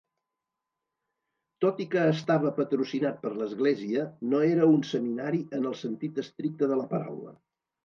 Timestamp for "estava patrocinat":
2.13-3.21